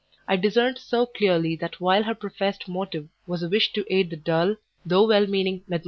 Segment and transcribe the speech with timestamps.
[0.27, 4.17] I discerned so clearly that while her professed motive was a wish to aid the
[4.17, 5.79] dull, though well meaning Mdlle.